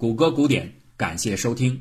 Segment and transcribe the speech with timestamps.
[0.00, 1.78] 谷歌古典，感谢收听。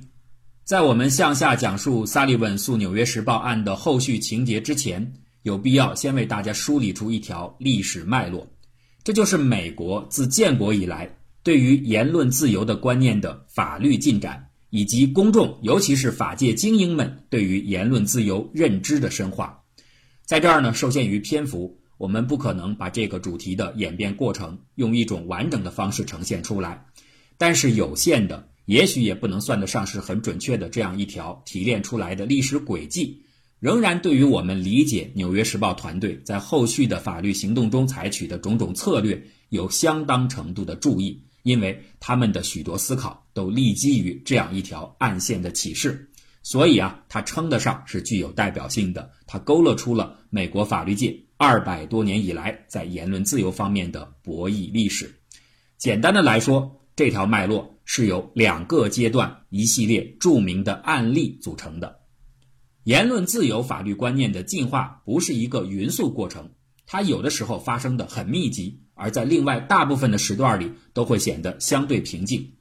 [0.65, 8.45] 在我们向下讲述萨利文诉《纽约时报》案的后续情节之前，有必要先为大家梳理出一条历史脉络，
[9.05, 11.09] 这就是美国自建国以来
[11.43, 19.57] 对于言论自由的观念的法律进展，以及公众尤其是法界精英们对于言论自由认知的深化。
[20.25, 26.85] 在这儿呢，受限于篇幅，我们不可能把这个主题的演变过程用一种完整的方式呈现出来。
[27.39, 33.23] 但是有限的，也许也不能算得上是很准确的这样一条提炼出来的历史轨迹，
[33.59, 46.09] 仍然对于我们理解《纽约时报》团队在后续的法律行动中采取的种种策略有相当程度的注意，因为他们的许多思考都立基于这样一条暗线的启示，
[46.43, 55.15] 所以啊，它称得上是具有代表性的，它勾勒出了美国法律界二百多年以来在言论自由方面的博弈历史。
[55.77, 56.75] 简单的来说。
[56.99, 62.01] 这条脉络是由两个阶段、一系列著名的案例组成的。
[62.83, 66.51] 言论自由法律观念的进化不是一个匀速过程，
[66.85, 72.55] 它有的时候发生的很密集，而在另外大部分的时段里都会显得相对平静。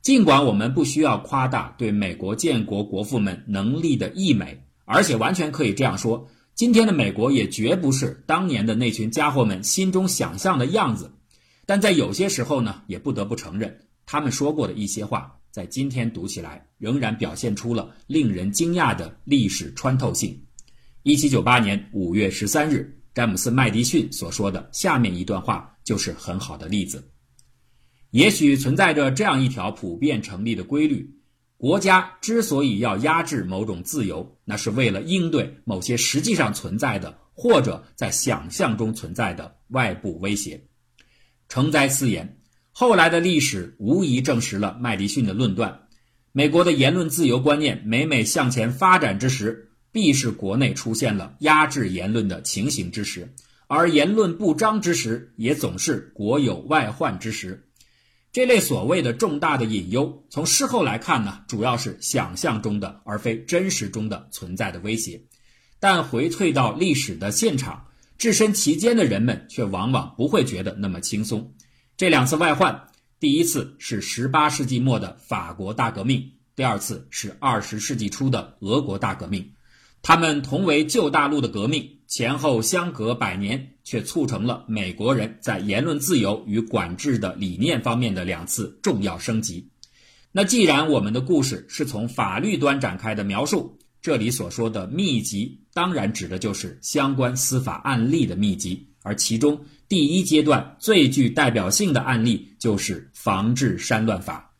[0.00, 11.10] 尽管我们不需要夸大对美国建国国父们能力的溢美，而且完全可以这样说：今天的美国也绝不是当年的那群家伙们心中想象的样子。
[11.66, 20.38] 但在有些时候呢，也不得不承认，他们说过的一些话，在今天读起来仍然表现出了令人惊讶的历史穿透性。
[21.02, 27.10] 一七九八年五月十三日，詹姆斯·麦迪逊所说的下面一段话就是很好的例子。
[28.10, 31.18] 也许存在着这样一条普遍成立的规律：
[31.56, 40.62] 国家之所以要压制某种自由，那是为了应对某些实际上存在的或者在想象中存在的外部威胁。
[41.48, 42.38] 成灾私言，
[42.72, 45.82] 后来的历史无疑证实了麦迪逊的论断：
[46.32, 53.28] 美国的言论自由观念每每向前发展之时，必是国内出现了压制言论的情形之时；
[53.68, 57.68] 而言论不彰之时，也总是国有外患之时。
[58.32, 65.22] 这类所谓的重大的隐忧，从事后来看呢，主要是想象中的，而非真实中的存在的威胁。
[65.78, 67.86] 但回退到历史的现场。
[68.18, 71.54] 置身其间的人们却往往不会觉得那么轻松。
[71.96, 72.88] 这两次外患，
[73.20, 79.52] 第一次是18世纪末的法国大革命，第二次是20世纪初的俄国大革命。
[80.02, 89.70] 他们同为旧大陆的革命，前后相隔百年，却促成了美国人在言论自由与管制的理念方面的两次重要升级。
[90.30, 104.54] 那既然我们的故事是从法律端展开的描述，这里所说的秘籍，当然指的就是相关司法案例的秘籍，而其中第一阶段最具代表性的案例就是防治山乱法。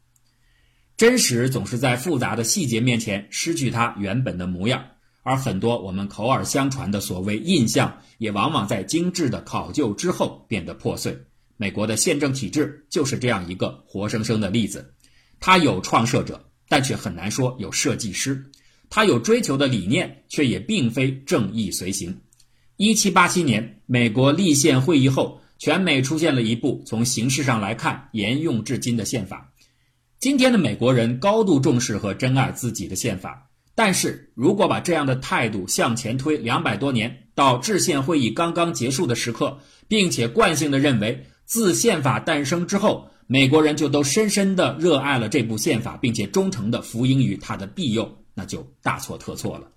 [0.97, 4.83] 真实总是在复杂的细节面前失去它原本的模样，
[5.23, 11.15] 而很多我们口耳相传的所谓印象，也往往在精致的考究之后变得破碎。
[11.59, 14.95] 美国的宪政体制就是这样一个活生生的例子，
[15.39, 18.43] 它有创设者，但却很难说有设计师。
[18.95, 22.21] 他有追求的理念，却也并非正义随行。
[22.77, 29.53] 一七八七年，美国立宪会议后，全美出现了一部从形式上来看沿用至今的宪法。
[30.21, 48.19] 今天的美国人高度重视和珍爱自己的宪法，但是如果把这样的态度向前推两百多年，到制宪会议刚刚结束的时刻，并且惯性的认为自宪法诞生之后，美国人就都深深的热爱了这部宪法，并且忠诚的服膺于它的庇佑。
[48.35, 49.71] 那就大错特错了。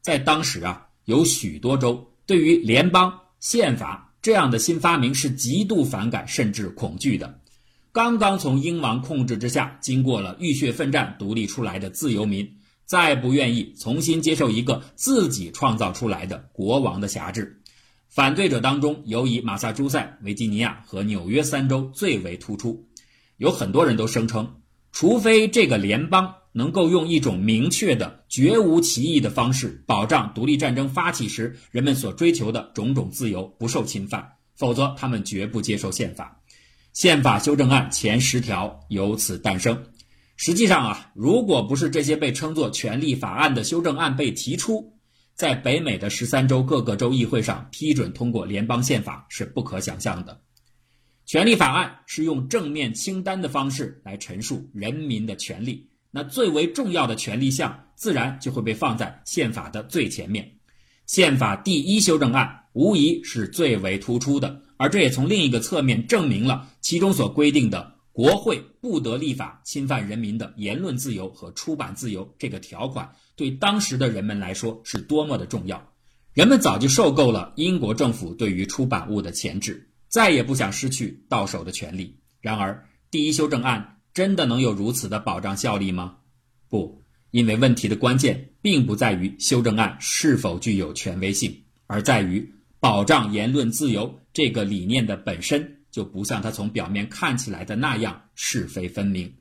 [0.00, 7.40] 在当时啊，有许多州对于联邦宪法这样的新发明是极度反感甚至恐惧的。
[7.92, 17.60] 刚刚从英王控制之下经过了浴血奋战独立出来的自由民，再不愿意重新接受一个自己创造出来的国王的辖制。
[18.08, 22.86] 反对者当中，尤以马萨诸塞、维吉尼亚和纽约三州最为突出。
[23.36, 26.34] 有很多人都声称，除非这个联邦。
[26.52, 36.40] 能够用一种明确的、绝无歧义的方式保障独立战争发起时人们所追求的种种自由不受侵犯，否则他们绝不接受宪法。
[36.92, 39.86] 宪法修正案前十条由此诞生。
[40.36, 44.92] 实际上啊，如果不是这些被称作权利法案的修正案被提出，
[45.34, 50.40] 在北美的十三州各个州议会上批准通过联邦宪法是不可想象的。
[51.24, 55.88] 权利法案是用正面清单的方式来陈述人民的权利。
[56.14, 60.58] 那最为重要的权利项，自然就会被放在宪法的最前面。
[61.06, 75.92] 宪法第一修正案无疑是最为突出的，而这也从另一个侧面证明了其中所规定的国会不得立法侵犯人民的言论自由和出版自由这个条款，对当时的人们来说是多么的重要。
[76.34, 82.18] 人们早就受够了英国政府对于出版物的钳制，再也不想失去到手的权利。
[82.40, 86.16] 然而，第一修正案真的能有如此的保障效力吗？
[86.68, 99.34] 不，因为问题的关键并不在于修正案是否具有权威性，而在于保障言论自由这个理念的本身就不像它从表面看起来的那样是非分明。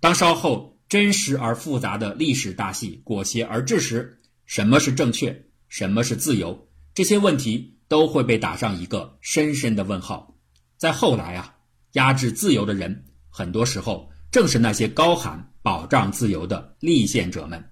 [0.00, 5.46] 当稍后真实而复杂的历史大戏裹挟而至时，什么是正确？
[5.68, 6.68] 什么是自由？
[6.94, 10.36] 这些问题都会被打上一个深深的问号。
[10.76, 11.56] 在后来啊，
[11.92, 17.64] 压制自由的人，很多时候正是那些高喊保障自由的立宪者们。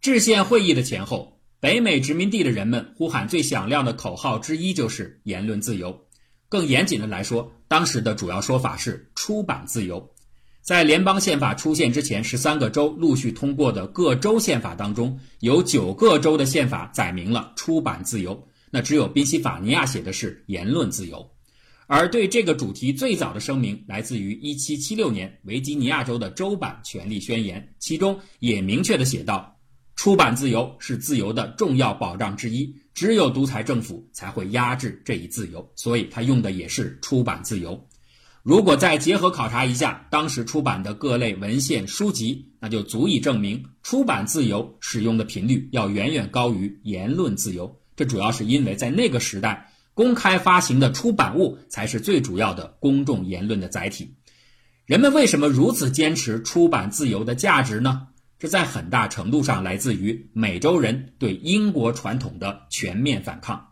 [0.00, 6.06] 制宪会议的前后，北美殖民地的人们呼喊最响亮的口号之一就是言论自由。
[6.48, 10.14] 更严谨的来说，当时的主要说法是出版自由。
[10.62, 21.30] 在联邦宪法出现之前，十三个州陆续通过的各州宪法当中，有九个州的宪法载明了出版自由，那只有宾夕法尼亚写的是言论自由。
[21.86, 29.56] 而对这个主题最早的声明来自于一七七六年维吉尼亚州的州版权利宣言，其中也明确的写道：
[29.94, 37.86] 出版自由是自由的重要保障之一，只有独裁政府才会压制这一自由，所以他用的也是出版自由。
[38.42, 47.80] 如果再结合考察一下当时出版的各类文献书籍，那就足以证明出版自由使用的频率要远远高于言论自由。
[47.96, 54.14] 这主要是因为在那个时代，公开发行的出版物才是最主要的公众言论的载体。
[54.84, 58.08] 人们为什么如此坚持出版自由的价值呢？
[58.38, 63.68] 这在很大程度上来自于美洲人对英国传统的全面反抗。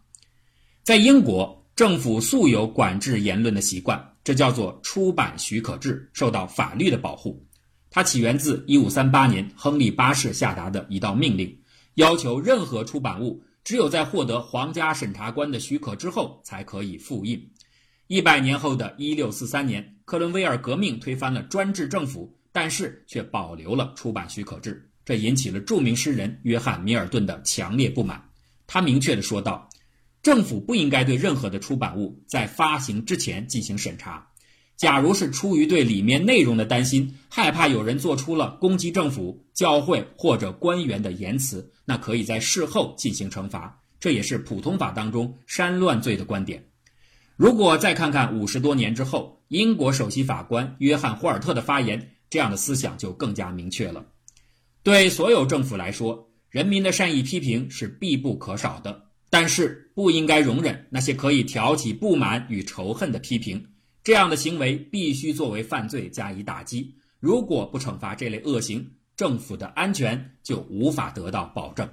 [0.82, 4.12] 在英国，政府素有管制言论的习惯。
[4.24, 7.46] 这叫做出版许可制，受到法律的保护。
[7.90, 11.58] 它起源自1538年亨利八世下达的一道命令，
[11.92, 17.50] 要求任何出版物只有在获得皇家审查官的许可之后才可以复印。
[18.06, 28.22] 一百年后的1643年，克伦威尔革命推翻了专制政府，但是却保留了出版许可制，这引起了著名诗人约翰·米尔顿的强烈不满。
[28.66, 29.68] 他明确地说道。
[30.22, 34.26] 政府不应该对任何的出版物在发行之前进行审查。
[34.76, 43.80] 假如是出于对里面内容的担心，害怕有人做出了攻击政府、教会或者官员的言辞，那可以在事后进行惩罚。
[44.00, 46.64] 这也是普通法当中煽乱罪的观点。
[47.36, 54.04] 如果再看看五十多年之后英国首席法官约翰霍尔特的发言，这样的思想就更加明确了。
[54.82, 59.04] 对所有政府来说，人民的善意批评是必不可少的。
[59.30, 63.66] 但是不应该容忍那些可以挑起不满与仇恨的批评，
[64.04, 66.94] 这样的行为必须作为犯罪加以打击。
[67.18, 68.86] 如果不惩罚这类恶行，
[69.16, 71.88] 政府的安全就无法得到保证。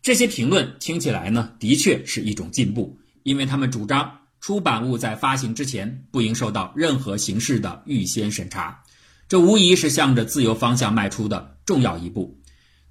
[0.00, 8.82] 这些评论听起来呢，的确是一种进步，因为他们主张出版物在发行之前不应受到任何形式的预先审查，
[9.28, 12.40] 这无疑是向着自由方向迈出的重要一步。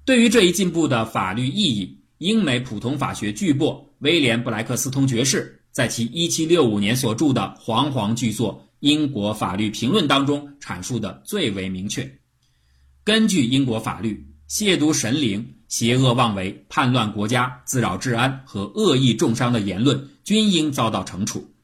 [0.04, 1.98] 对于这一进步的法律意义。
[2.20, 12.10] 英美普通法学巨擘威廉·布莱克斯通爵士在其1765年所著的煌煌巨作《英国法律评论》当中阐述的最为明确。
[13.04, 21.54] 根据英国法律，亵渎神灵、邪恶妄为、叛乱国家、自扰治安和恶意重伤的言论均应遭到惩处。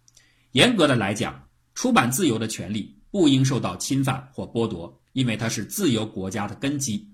[0.53, 7.07] 严格的来讲，出版自由的权利不应受到侵犯或剥夺，因为它是自由国家的根基。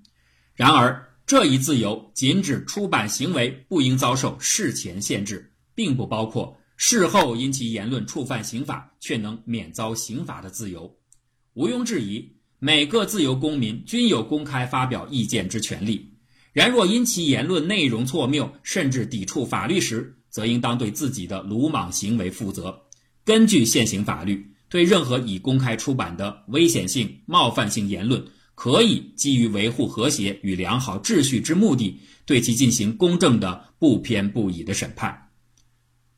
[0.55, 10.97] 然而，这一自由仅指出版行为不应遭受事前限制，并不包括事后因其言论触犯刑法却能免遭刑罚的自由。
[11.55, 16.15] 毋庸置疑，每个自由公民均有公开发表意见之权利。
[16.53, 22.77] 然若因其言论内容错谬，甚至抵触法律时，则应当对自己的鲁莽行为负责。
[23.25, 28.25] 根据现行法律，对任何已公开出版的危险性、冒犯性言论。
[28.57, 35.29] 可以基于维护和谐与良好秩序之目的，对其进行公正的、不偏不倚的审判。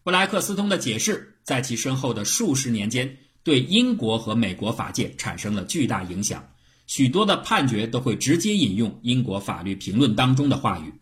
[0.04, 6.46] 布莱克斯通的解释在其身后的数十年间，对英国和美国法界产生了巨大影响。
[6.87, 10.92] 许多的判决都会直接引用英国法律评论当中的话语。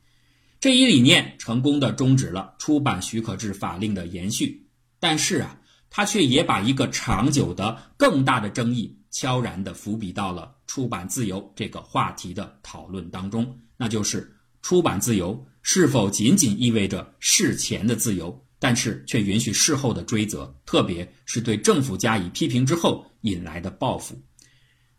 [0.61, 4.69] 这一理念成功的终止了出版许可制法令的延续，
[5.01, 5.59] 但是啊，
[5.91, 8.97] 它却也把一个长久的、更大的争议。
[9.11, 24.17] 悄然地伏笔到了出版自由这个话题的讨论当中，那就是出版自由是否仅仅意味着事前的自由，但是却允许事后的追责，特别是对政府加以批评之后引来的报复。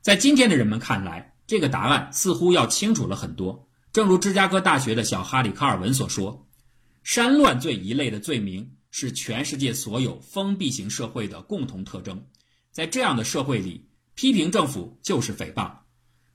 [0.02, 3.66] 在今天的人们看来，这个答案似乎要清楚了很多。
[3.94, 6.46] 正如芝加哥大学的小哈里·卡尔文所说
[7.04, 12.22] ：“煽乱罪一类的罪名是全世界所有封闭型社会的共同特征。
[12.70, 15.72] 在这样的社会里，批评政府就是诽谤。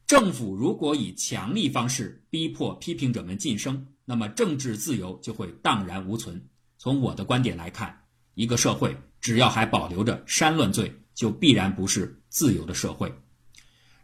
[0.06, 6.48] 政府如果以强力方式逼迫批评者们晋升，那么政治自由就会荡然无存。
[6.78, 8.02] 从我的观点来看，
[8.34, 13.12] 一个社会只要还保留着煽乱罪，就必然不是自由的社会。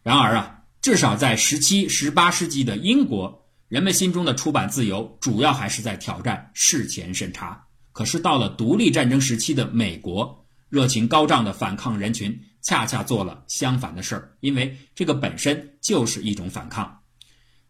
[0.02, 7.64] 然而啊，至少在十七、十八世纪的英国，人们心中的出版自由主要还是在挑战事前审查。
[7.92, 17.00] 可是到了独立战争时期的美国，热情高涨的反抗人群恰恰做了相反的事儿，因为这个本身就是一种反抗。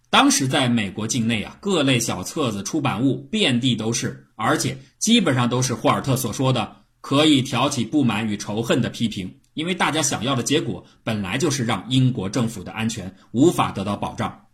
[0.08, 9.40] 当时在美国境内啊，各类小册子、出版物遍地都是，而且基本上都是霍尔特所说的可以挑起不满与仇恨的批评。
[9.54, 14.46] 因为大家想要的结果本来就是让英国政府的安全无法得到保障。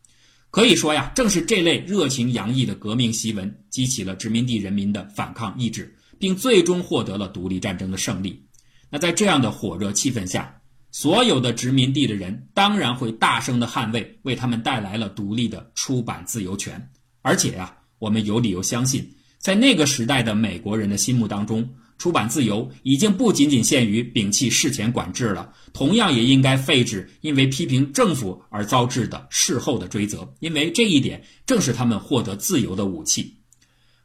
[0.51, 8.45] 可以说呀，正是这类热情洋溢的革命檄文，激起了殖民地人民的反抗意志，并最终获得了独立战争的胜利。
[8.91, 10.61] 那在这样的火热气氛下，
[10.91, 16.91] 所有的殖民地的人当然会大声的捍卫为他们带来了独立的出版自由权，
[17.23, 19.09] 而且呀，我们有理由相信，
[19.41, 21.69] 在那个时代的美国人的心目当中，
[21.99, 33.35] 出版自由已经不仅仅限于摒弃事前管制了，同样也应该废止因为批评政府而遭致的事后的追责，因为这一点正是他们获得自由的武器。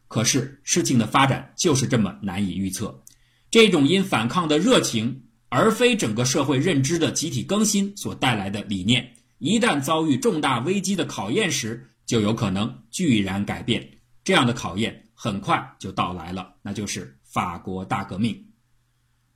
[0.07, 3.03] 可是事情的发展就是这么难以预测，
[3.51, 5.21] 这种因反抗的热情。
[5.47, 13.87] 而非整个社会认知的集体更新所带来的理念，一旦遭遇重大危机的考验时，就有可能巨然改变。
[14.25, 18.45] 这样的考验很快就到来了，那就是法国大革命。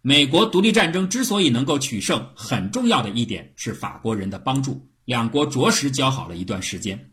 [0.02, 7.12] 美国独立战争之所以能够取胜，很重要的一点是法国人的帮助，两国着实交好了一段时间。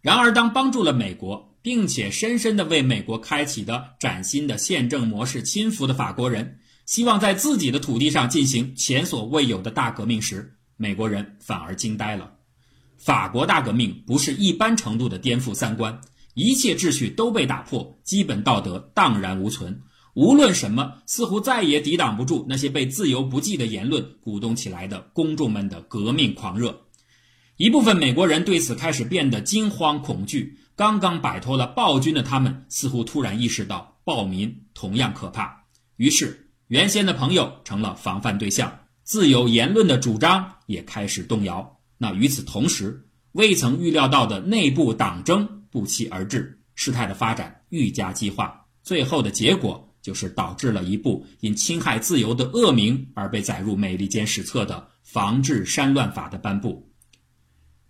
[0.00, 6.60] 然而，当帮助了美国，并且深深地为美国开启的崭新的宪政模式亲服的法国人。
[6.84, 12.34] 希望在自己的土地上进行前所未有的大革命时，美国人反而惊呆了。
[12.96, 16.00] 法国大革命不是一般程度的颠覆三观，
[16.36, 19.80] 一切秩序都被打破，基本道德荡然无存。
[20.12, 26.82] 无论什么，似乎再也抵挡不住那些被自由不羁的言论鼓动起来的公众们的革命狂热。
[27.56, 30.58] 一部分美国人对此开始变得惊慌恐惧。
[30.76, 35.64] 刚刚摆脱了暴君的他们，似乎突然意识到暴民同样可怕，
[35.96, 36.50] 于是。
[36.68, 41.78] 原先的朋友成了防范对象，自由言论的主张也开始动摇。
[41.96, 48.64] 那与此同时，未曾预料到的内部党争不期而至，事态的发展愈加激化。
[48.82, 56.90] 最后的结果就是导致了一部因侵害自由的恶名而被载入美利坚史册的《防治煽乱法》的颁布。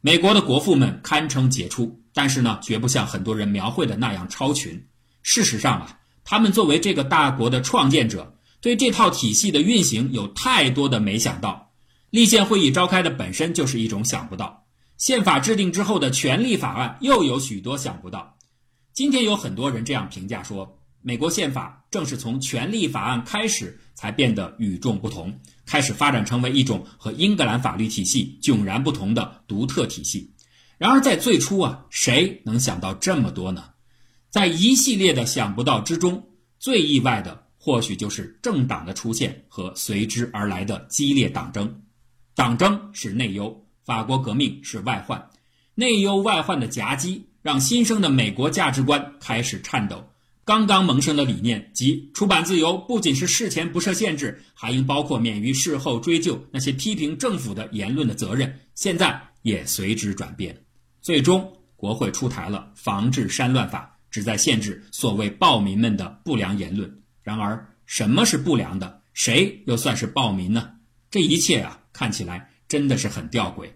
[0.00, 4.84] 美国的国父们堪称杰出，但是呢，绝不像很多人描绘的那样超群。
[5.22, 8.32] 事实上啊，他们作为这个大国的创建者。
[8.62, 11.70] 对这套体系的运行有太多的没想到，
[12.10, 14.65] 立宪会议召开的本身就是一种想不到。
[14.96, 18.36] 宪法制定之后的权利法案又有许多想不到。
[18.92, 30.34] 今天有很多人这样评价说，美国宪法正是从权利法案开始才变得与众不同，开始发展成为一种和英格兰法律体系迥然不同的独特体系。
[30.78, 33.70] 然而在最初啊，谁能想到这么多呢？
[34.30, 37.44] 在一系列的想不到之中，最意外的。
[37.58, 41.82] 或许就是政党的出现和随之而来的激烈党争，
[42.36, 45.30] 党争是内忧，法国革命是外患，
[45.76, 50.04] 内忧外患的夹击让新生的美国价值观开始颤抖。
[50.44, 60.56] 刚刚萌生的理念即出版自由不仅是事前不设限制，还应包括免于事后追究那些批评政府的言论的责任，现在也随之转变。
[61.00, 66.92] 最终，国会出台了《防治煽乱法》，旨在限制所谓暴民们的不良言论。
[67.22, 69.00] 然而，什么是不良的？
[69.14, 70.72] 谁又算是暴民呢？
[71.08, 73.68] 这一切啊，看起来真的是很吊诡。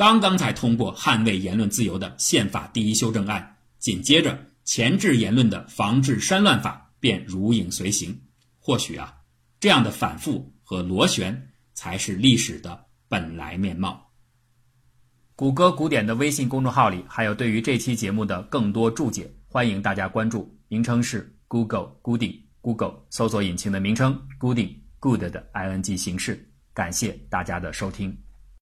[0.00, 8.18] 刚刚才通过捍卫言论自由的宪法第一修正案，紧接着前置言论的防治煽乱法便如影随形。
[8.58, 9.14] 或许啊，
[9.60, 14.10] 这样的反复和螺旋才是历史的本来面貌。
[15.36, 22.40] 谷歌古典的微信公众号里还有对于这期节目的更多注解，欢迎大家关注，名称是 Google Goody。
[22.62, 26.50] Google 搜索引擎的名称 “Gooding Good” 的 ing 形式。
[26.72, 28.16] 感谢大家的收听。